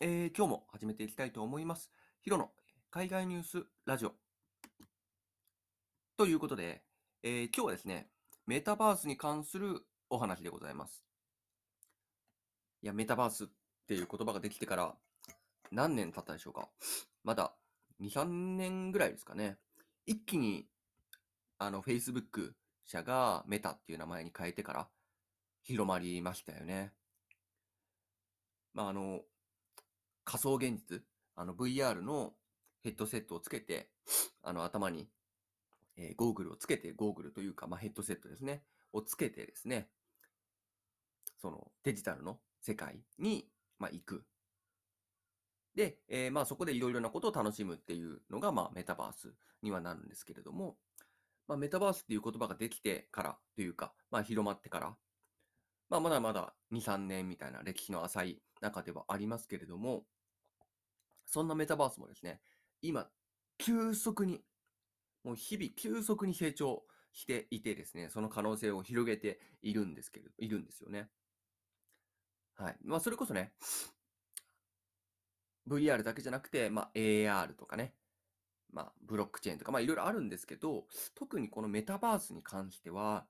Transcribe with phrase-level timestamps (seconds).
[0.00, 1.90] えー今日も始めていきたいと思います。
[2.22, 2.50] ヒロの
[2.90, 4.12] 海外ニュースラジオ。
[6.16, 6.82] ということで、
[7.22, 8.08] えー今日はですね、
[8.46, 11.04] メタバースに関するお話でございます。
[12.82, 13.46] いや、メタバースっ
[13.86, 14.94] ていう言葉ができてから
[15.70, 16.68] 何年経ったでしょうか。
[17.22, 17.54] まだ
[18.00, 19.58] 2、3年ぐらいですかね。
[20.06, 20.66] 一気に、
[21.58, 22.52] あの、Facebook
[22.84, 24.88] 社がメタっていう名前に変えてから
[25.62, 26.92] 広まりましたよね。
[28.74, 29.20] まあ、あの、
[30.24, 31.02] 仮想現実、
[31.36, 32.34] あの VR の
[32.82, 33.90] ヘッドセットをつけて、
[34.42, 35.08] あの頭に、
[35.96, 38.62] えーゴーグルをつけて、ゴーグルというか、まあ、ヘッドセットですね、
[38.92, 39.88] をつけてですね、
[41.40, 43.48] そのデジタルの世界に、
[43.78, 44.24] まあ、行く。
[45.74, 50.76] で、えーまあ、そこでいろいろなことを楽しむっていうのが、まあ、メタバースにはなるんですけれども、
[51.48, 54.94] まあ、メタバースっていう言葉ができてからというか、まあ、広まってから、
[55.88, 60.04] まあ、まだまだ2、3年みたいな歴史の浅い中ではありますけれども、
[61.26, 62.40] そんなメタバースもですね、
[62.80, 63.08] 今、
[63.58, 64.40] 急速に、
[65.24, 71.08] もう日々急速に成長していてですね、その可能性を広げているんですけれど、いるんですよね。
[72.54, 72.76] はい。
[72.84, 73.52] まあ、それこそね、
[75.68, 77.94] VR だけじゃなくて、まあ、AR とかね、
[78.72, 83.26] まあ、ブロックチェーンとか、まあ、いろいろあるんですけど、特にこのメタバースに関しては、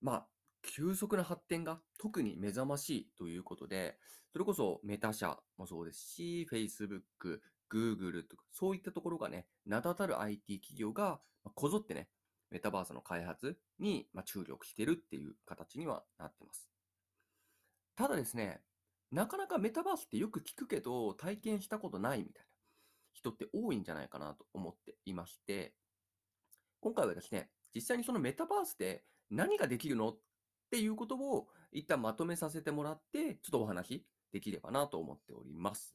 [0.00, 0.26] まあ、
[0.66, 3.98] 急速な発展が特に目覚ましいということで、
[4.32, 11.20] それこそメタ社もそうですし、Facebook、Google とか、そういったところがね、名だたる IT 企業が
[11.54, 12.08] こぞってね、
[12.50, 16.68] メタバースの開発に注力してるっていう形にはなってます。
[17.96, 18.60] ただですね、
[19.12, 22.48] なかなかメタバースってよく聞くけど、体験したことないみたいな
[23.12, 25.74] 人って多いんじゃないかなと思っていまして、
[26.80, 30.18] 今回はですね、実際にそのメタバースで何ができるのっ
[30.74, 35.94] ていうことを一旦まとめさせてもらって、ちょっとお話できればなと思っております。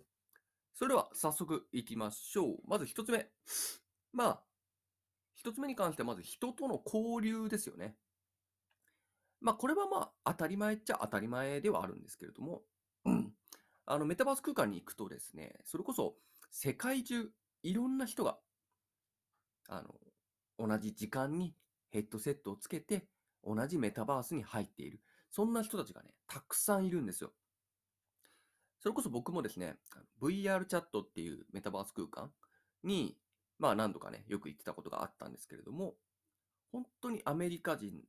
[0.73, 2.55] それでは早速いきましょう。
[2.66, 3.27] まず一つ目。
[4.13, 4.41] まあ、
[5.36, 7.98] 一つ目に関してはまず人との交流ですよね。
[9.42, 12.61] まあこれはまあ当たり前っちゃ当たり前ではあるんですけれども、
[13.03, 13.33] う ん
[13.86, 16.15] あのメタバース空間に行くとですね、それこそ
[16.52, 17.30] 世界中
[17.64, 18.37] いろんな人が
[19.67, 21.53] あの同じ時間に
[21.89, 23.08] ヘッドセットをつけて
[23.44, 25.00] 同じメタバースに入っている。
[25.32, 27.32] そんな人たちがね、たくさんいるんですよ。
[28.80, 29.76] それこそ僕もですね、
[30.22, 32.32] VR チャットっていうメタバース空間
[32.83, 33.17] に、
[33.58, 35.95] まあ何度かね、よく行ってたことがあったんですけれども、
[36.72, 38.02] 本当にアメリカ人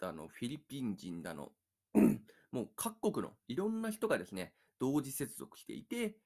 [0.00, 1.52] だの、フィリピン人だの、
[2.52, 6.16] もう各国のいろんな人がですね、同時接続していて、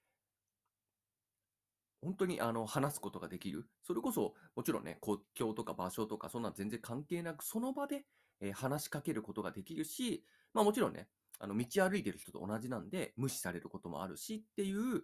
[2.07, 3.67] 本当にあの話すことができる。
[3.83, 8.05] それこそ、もちろんね、国境とか場所とか、そんな全然関係なく、その場で、
[8.41, 10.25] えー話しかけることができるし、
[10.55, 11.09] まあもちろんね、
[11.41, 15.03] あの道歩いてる人と同じなんで、無視されることもあるしっていう、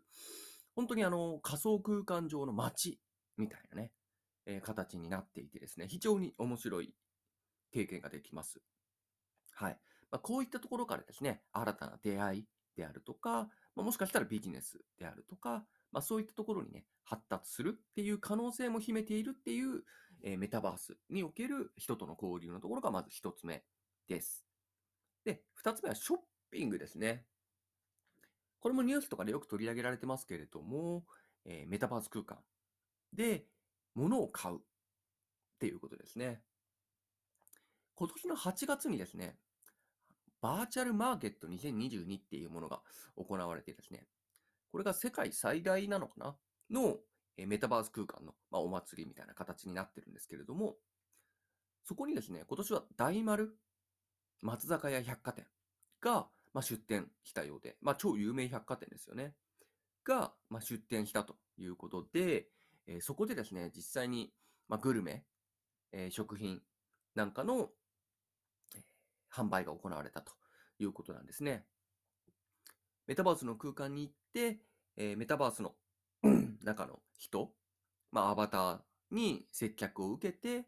[0.77, 3.01] 本当にあの仮想空間上の街
[3.37, 3.91] みたいなね、
[4.47, 6.95] えー形になっていてですね、非常に面白い
[7.73, 8.61] 経験ができます。
[9.51, 9.81] はい。
[10.13, 12.47] まあ、こういったところからですね、新たな出会い
[12.77, 19.83] であるとか、まあ、もしかしたらビジネスであるとか、まあ、そういったところにね、発達するっていう可能性も秘めているっていう、
[20.25, 23.65] えーメタバースにおける人との交流のところがまず一つ目
[24.09, 24.45] です。
[25.25, 26.19] で、二つ目はショッ
[26.51, 27.27] ピングですね。
[28.61, 31.05] これもニュースとかでよく取り上げられてますけれども、
[31.45, 32.39] えーメタバース空間
[33.13, 33.45] で
[33.95, 34.59] 物を買うっ
[35.59, 36.41] ていうことですね。
[37.95, 39.37] 今年の8月にですね、
[40.41, 42.81] バーチャルマーケット2022っていうものが
[43.17, 44.07] 行われてですね、
[44.73, 46.37] これが世界最大なのかな？
[46.71, 46.97] の
[47.37, 50.77] えメタバース空間の、まあ、お祭りみたいな形になってるんですけれども、
[51.85, 53.57] そこにですね、今年は大丸
[54.41, 55.47] 松坂屋百貨店
[56.01, 59.35] が、まあ、出店したようで、まあ、超有名百貨店ですよね。
[60.05, 62.49] が、まあ、出店したということで、
[62.87, 64.33] えーそこでですね、実際に、
[64.69, 65.25] まあ、グルメ、
[65.93, 66.61] えー食品
[67.15, 67.71] なんかの、
[68.75, 68.83] えー
[69.35, 70.33] 販売が行われたと
[70.79, 71.65] いうことなんですね。
[73.13, 74.63] メタバースの空間に行って、
[74.97, 75.75] えーメタバースの
[76.65, 77.51] 中の人、
[78.11, 78.79] まあ、アバター
[79.11, 80.65] に接客を受けて、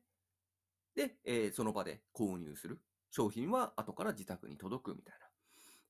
[0.95, 2.83] で、えーその場で購入する。
[3.11, 5.27] 商品は後から自宅に届くみたいな、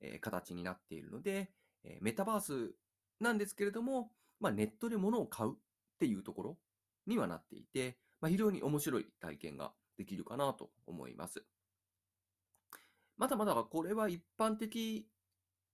[0.03, 1.51] えー形になっているので、
[1.83, 2.77] えメタバース
[3.19, 5.57] なんですけれども、まあ、ネットで物を買うっ
[5.99, 6.59] ていうところ
[7.09, 11.43] にはなっていて、まあ、非常に面白い体験ができるかなと思います。
[13.17, 15.09] まだまだこれは一般的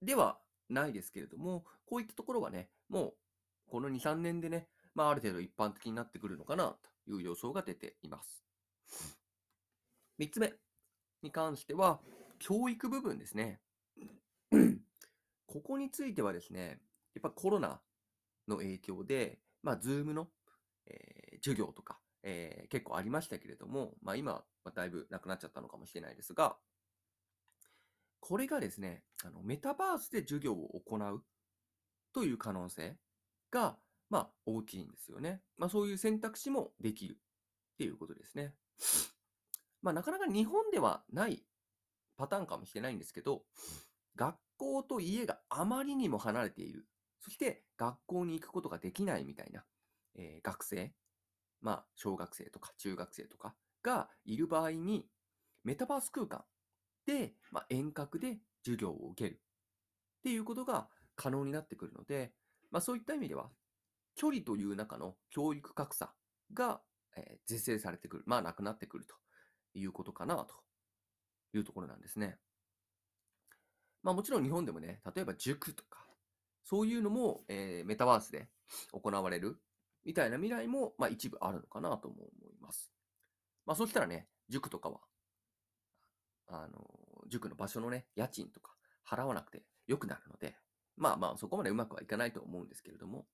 [0.01, 0.39] では
[0.71, 3.13] ないですけれども、こういったところはね、もう
[3.69, 6.75] この2、3年でね、まあ、ある程度一般的になってくるのかな
[7.05, 8.43] という予想が出ています。
[10.19, 10.53] 3つ目
[11.23, 11.99] に関しては、
[12.39, 13.61] 教育部分ですね。
[15.47, 16.81] ここについてはですね、
[17.13, 17.81] やっぱコロナ
[18.47, 20.27] の影響で、まあ、ズームの、
[20.87, 26.57] えー授業とか、えー結構ありましたけれども、まあ、今はだいぶなくなっちゃったのかもしれないですが、
[28.21, 31.23] これがですね、あのメタバースで授業を行う
[32.13, 32.95] という可能性
[33.51, 33.75] が、
[34.09, 35.41] まあ、大きいんですよね。
[35.57, 37.17] まあ、そういう選択肢もできるっ
[37.77, 38.53] ていうことですね。
[39.81, 41.43] まあ、なかなか日本ではない
[42.15, 43.43] パターンかもしれないんですけど、
[44.15, 46.85] 学校と家があまりにも離れている。
[47.19, 49.63] そして学校に行くことができないみたいな、
[50.15, 50.93] えー学生、
[51.61, 55.07] まあ、小学生とか中学生とかがいる場合に、
[55.63, 56.43] メタバース空間
[57.11, 60.87] で、まあ、遠隔で授業を受けるっていうことが
[61.17, 62.31] 可能になってくるので、
[62.71, 63.49] まあ、そういった意味では、
[64.15, 66.13] 距離という中の教育格差
[66.53, 66.81] が、
[67.17, 69.15] えー是正されてくる、まあ、なくなってくると
[69.73, 70.53] いうことかなと
[71.53, 72.37] いうところなんですね。
[74.03, 76.07] まあ、もちろん日本でもね、例えば塾とか、
[76.63, 78.47] そういうのも、えーメタバースで
[78.93, 79.57] 行われる
[80.05, 82.93] みたいな未来も、まあ、一部あるのかなとも思います。
[83.65, 85.01] まあ、そうしたらね、塾とかは、
[86.51, 86.85] あの、
[87.29, 88.73] 塾の場所のね、家賃とか
[89.07, 90.55] 払わなくて良くなるので、
[90.97, 93.25] まあまあ、そこまでうまくはいかないと思うんですけれども、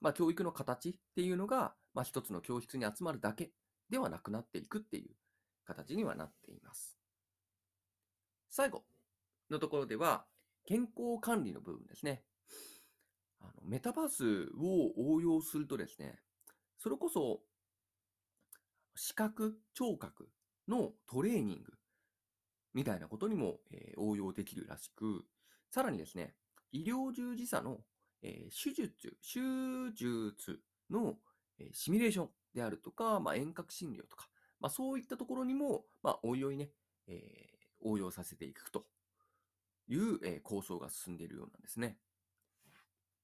[0.00, 3.50] まあ、教育の形っていうのが、まあ、一つの教室に集まるだけ
[3.90, 5.10] ではなくなっていくっていう
[5.66, 6.96] 形にはなっています。
[8.50, 8.84] 最後
[9.50, 10.26] のところでは、
[10.66, 12.22] 健康管理の部分ですね。
[13.40, 14.24] あのメタバース
[14.56, 16.18] を応用するとですね、
[16.78, 17.40] それこそ
[18.94, 20.30] 視覚、聴覚
[20.68, 21.72] のトレーニング
[22.74, 25.24] みたいなことにも、えー応用できるらしく、
[25.70, 26.34] さらにですね、
[26.72, 27.78] 医療従事者の、
[28.22, 29.40] えー手術、手
[29.94, 30.60] 術
[30.90, 31.16] の、
[31.58, 34.28] えシミュレーションであるとか、まあ、遠隔診療とか、
[34.60, 36.70] まあ、そういったところにも、まあ、おいおいね、
[37.06, 37.54] えー
[37.86, 38.86] 応用させていくと
[39.88, 41.98] いう、えー構想が進んでいるようなんですね。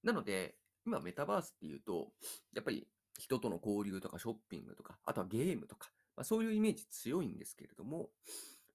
[0.02, 0.56] なので、
[0.86, 2.12] 今メタバースっていうと、
[2.54, 2.86] やっぱり
[3.18, 8.10] 人との交流とかショッピングとか、あとはゲームとか、まあ、そういうイメージ強いんですけれども、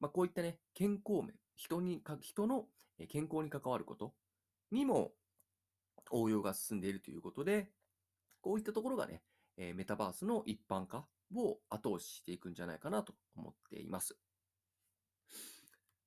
[0.05, 2.67] まあ、こういったね、健康面、人にか、人の
[3.09, 4.13] 健康に関わること
[4.71, 5.13] にも
[6.11, 7.71] 応用が進んでいるということで、
[8.39, 9.23] こういったところがね、
[9.57, 14.15] えメタバースの一般化を後押ししていくんじゃないかなと思っています。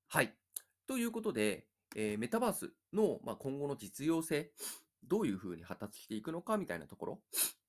[0.07, 0.33] はい。
[0.87, 1.67] ということで、
[1.97, 4.53] えメタバースの、ま、今後の実用性、
[5.03, 7.21] どういうふうに発達していくのかみたいなところ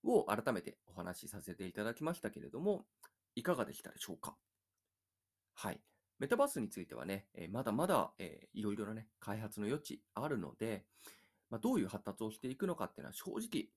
[0.04, 2.86] を改めてお話しさせていただきましたけれども、
[3.34, 4.36] いかがでしたでしょうか？
[5.54, 5.80] はい。
[6.20, 10.84] メタバースについてはね、えまだまだ、えーいろいろなね、開発の余地あるので、
[11.48, 13.68] まあ、どういう発達をしていくのかっていうのは正直、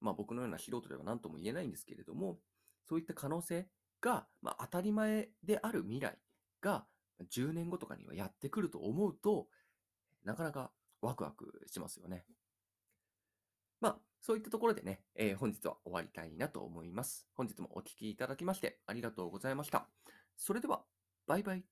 [0.00, 2.38] まあ、僕のような素人では何とも言えないんですけれども、
[2.88, 3.68] そういった可能性
[4.00, 6.18] が、まあ、当たり前である未来
[6.60, 6.84] が
[7.30, 9.46] 10年後とかにはやってくると思うと、
[10.24, 12.24] なかなかワクワクしますよね。
[13.80, 17.28] まあ、そういったところでね、えー本日は終わりたいなと思います。
[17.34, 19.86] 本日もお聞きいただきましてありがとうございました。
[20.36, 20.82] それでは、
[21.26, 21.71] バイバイ。